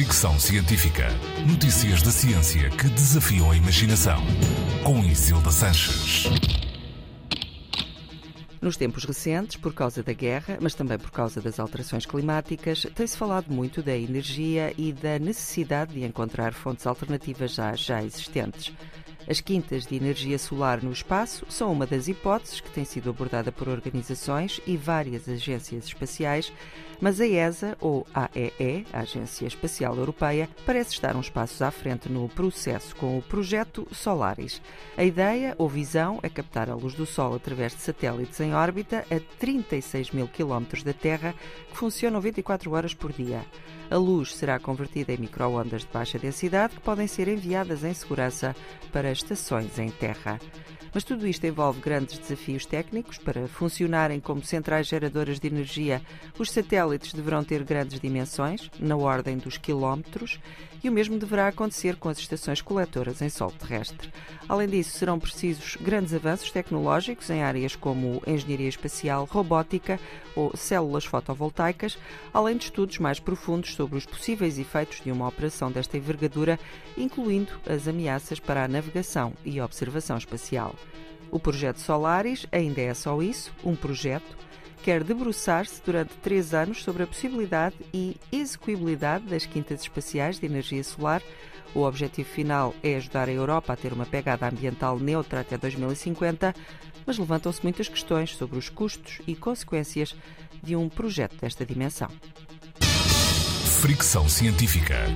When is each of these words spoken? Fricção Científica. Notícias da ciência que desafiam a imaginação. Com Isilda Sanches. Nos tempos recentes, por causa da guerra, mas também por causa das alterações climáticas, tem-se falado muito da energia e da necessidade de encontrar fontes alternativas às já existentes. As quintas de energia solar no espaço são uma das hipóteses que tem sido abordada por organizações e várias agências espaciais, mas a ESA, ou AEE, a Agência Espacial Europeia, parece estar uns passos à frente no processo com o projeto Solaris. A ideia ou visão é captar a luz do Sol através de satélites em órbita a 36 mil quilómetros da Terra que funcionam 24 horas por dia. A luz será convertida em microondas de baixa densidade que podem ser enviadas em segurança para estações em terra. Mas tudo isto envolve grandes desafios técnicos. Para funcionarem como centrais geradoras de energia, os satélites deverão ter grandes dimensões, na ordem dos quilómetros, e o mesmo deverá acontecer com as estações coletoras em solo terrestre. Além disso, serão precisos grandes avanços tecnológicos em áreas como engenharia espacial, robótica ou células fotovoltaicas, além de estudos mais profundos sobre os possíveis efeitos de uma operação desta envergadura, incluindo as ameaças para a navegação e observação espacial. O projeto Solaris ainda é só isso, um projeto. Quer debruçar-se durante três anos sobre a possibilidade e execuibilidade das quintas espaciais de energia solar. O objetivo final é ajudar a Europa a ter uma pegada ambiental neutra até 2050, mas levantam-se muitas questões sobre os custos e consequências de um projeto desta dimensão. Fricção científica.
Fricção 0.00 0.40
Científica. 0.40 1.08
Notícias 1.46 2.00
da 2.00 2.10
ciência 2.10 2.70
que 2.70 2.88
desafiam 2.88 3.50
a 3.50 3.54
imaginação. 3.54 4.18
Com 4.82 5.04
Isilda 5.04 5.50
Sanches. 5.50 6.24
Nos 8.62 8.78
tempos 8.78 9.04
recentes, 9.04 9.56
por 9.56 9.74
causa 9.74 10.02
da 10.02 10.14
guerra, 10.14 10.56
mas 10.58 10.74
também 10.74 10.98
por 10.98 11.10
causa 11.10 11.42
das 11.42 11.60
alterações 11.60 12.06
climáticas, 12.06 12.86
tem-se 12.94 13.14
falado 13.14 13.52
muito 13.52 13.82
da 13.82 13.94
energia 13.94 14.72
e 14.78 14.90
da 14.90 15.18
necessidade 15.18 15.92
de 15.92 16.02
encontrar 16.02 16.54
fontes 16.54 16.86
alternativas 16.86 17.58
às 17.58 17.80
já 17.80 18.02
existentes. 18.02 18.72
As 19.30 19.40
quintas 19.40 19.86
de 19.86 19.94
energia 19.94 20.36
solar 20.40 20.82
no 20.82 20.90
espaço 20.90 21.46
são 21.48 21.70
uma 21.70 21.86
das 21.86 22.08
hipóteses 22.08 22.60
que 22.60 22.68
tem 22.68 22.84
sido 22.84 23.10
abordada 23.10 23.52
por 23.52 23.68
organizações 23.68 24.60
e 24.66 24.76
várias 24.76 25.28
agências 25.28 25.84
espaciais, 25.84 26.52
mas 27.00 27.20
a 27.20 27.28
ESA, 27.28 27.78
ou 27.80 28.04
AEE, 28.12 28.84
a 28.92 29.02
Agência 29.02 29.46
Espacial 29.46 29.94
Europeia, 29.94 30.48
parece 30.66 30.94
estar 30.94 31.14
uns 31.14 31.30
passos 31.30 31.62
à 31.62 31.70
frente 31.70 32.08
no 32.08 32.28
processo 32.28 32.96
com 32.96 33.16
o 33.16 33.22
projeto 33.22 33.86
Solaris. 33.92 34.60
A 34.96 35.04
ideia 35.04 35.54
ou 35.58 35.68
visão 35.68 36.18
é 36.24 36.28
captar 36.28 36.68
a 36.68 36.74
luz 36.74 36.94
do 36.94 37.06
Sol 37.06 37.32
através 37.36 37.72
de 37.72 37.82
satélites 37.82 38.40
em 38.40 38.52
órbita 38.52 39.06
a 39.08 39.38
36 39.38 40.10
mil 40.10 40.26
quilómetros 40.26 40.82
da 40.82 40.92
Terra 40.92 41.36
que 41.70 41.76
funcionam 41.76 42.20
24 42.20 42.72
horas 42.72 42.94
por 42.94 43.12
dia. 43.12 43.46
A 43.90 43.96
luz 43.96 44.36
será 44.36 44.58
convertida 44.60 45.12
em 45.12 45.18
microondas 45.18 45.82
de 45.82 45.88
baixa 45.88 46.16
densidade 46.16 46.76
que 46.76 46.80
podem 46.80 47.08
ser 47.08 47.26
enviadas 47.26 47.82
em 47.82 47.92
segurança 47.92 48.54
para 48.92 49.10
estações 49.22 49.78
em 49.78 49.90
terra. 49.90 50.40
Mas 50.92 51.04
tudo 51.04 51.26
isto 51.26 51.46
envolve 51.46 51.80
grandes 51.80 52.18
desafios 52.18 52.66
técnicos. 52.66 53.18
Para 53.18 53.46
funcionarem 53.46 54.18
como 54.18 54.44
centrais 54.44 54.88
geradoras 54.88 55.38
de 55.38 55.46
energia, 55.46 56.02
os 56.38 56.50
satélites 56.50 57.12
deverão 57.12 57.44
ter 57.44 57.62
grandes 57.62 58.00
dimensões, 58.00 58.70
na 58.78 58.96
ordem 58.96 59.38
dos 59.38 59.56
quilómetros, 59.56 60.40
e 60.82 60.88
o 60.88 60.92
mesmo 60.92 61.18
deverá 61.18 61.48
acontecer 61.48 61.96
com 61.96 62.08
as 62.08 62.18
estações 62.18 62.60
coletoras 62.60 63.20
em 63.20 63.28
solo 63.28 63.52
terrestre. 63.52 64.10
Além 64.48 64.68
disso, 64.68 64.98
serão 64.98 65.18
precisos 65.18 65.76
grandes 65.76 66.14
avanços 66.14 66.50
tecnológicos 66.50 67.28
em 67.30 67.42
áreas 67.42 67.76
como 67.76 68.22
engenharia 68.26 68.68
espacial, 68.68 69.28
robótica 69.30 70.00
ou 70.34 70.56
células 70.56 71.04
fotovoltaicas, 71.04 71.98
além 72.32 72.56
de 72.56 72.64
estudos 72.64 72.98
mais 72.98 73.20
profundos 73.20 73.74
sobre 73.74 73.98
os 73.98 74.06
possíveis 74.06 74.58
efeitos 74.58 75.00
de 75.02 75.12
uma 75.12 75.28
operação 75.28 75.70
desta 75.70 75.96
envergadura, 75.96 76.58
incluindo 76.96 77.52
as 77.68 77.86
ameaças 77.86 78.40
para 78.40 78.64
a 78.64 78.68
navegação 78.68 79.34
e 79.44 79.60
observação 79.60 80.16
espacial. 80.16 80.74
O 81.30 81.38
projeto 81.38 81.78
Solaris 81.78 82.46
ainda 82.50 82.80
é 82.80 82.92
só 82.92 83.20
isso, 83.22 83.52
um 83.64 83.76
projeto. 83.76 84.36
Quer 84.82 85.04
debruçar-se 85.04 85.80
durante 85.84 86.16
três 86.16 86.54
anos 86.54 86.82
sobre 86.82 87.02
a 87.02 87.06
possibilidade 87.06 87.76
e 87.92 88.16
execuibilidade 88.32 89.26
das 89.26 89.44
quintas 89.44 89.82
espaciais 89.82 90.38
de 90.38 90.46
energia 90.46 90.82
solar. 90.82 91.22
O 91.74 91.82
objetivo 91.82 92.28
final 92.28 92.74
é 92.82 92.96
ajudar 92.96 93.28
a 93.28 93.32
Europa 93.32 93.72
a 93.72 93.76
ter 93.76 93.92
uma 93.92 94.06
pegada 94.06 94.48
ambiental 94.48 94.98
neutra 94.98 95.40
até 95.40 95.56
2050, 95.56 96.54
mas 97.06 97.18
levantam-se 97.18 97.62
muitas 97.62 97.88
questões 97.88 98.34
sobre 98.34 98.58
os 98.58 98.68
custos 98.68 99.20
e 99.26 99.36
consequências 99.36 100.16
de 100.62 100.74
um 100.74 100.88
projeto 100.88 101.36
desta 101.36 101.64
dimensão. 101.64 102.08
Fricção 103.80 104.28
científica. 104.28 105.06